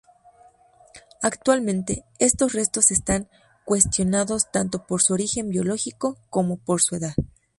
[1.21, 3.29] Actualmente, estos restos están
[3.65, 7.13] cuestionados tanto por su origen biológico como por su edad.